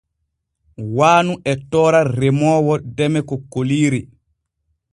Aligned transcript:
Waanu 0.97 1.33
e 1.51 1.53
toora 1.71 1.99
remoowo 2.19 2.73
deme 2.97 3.19
kokkoliiri. 3.29 4.01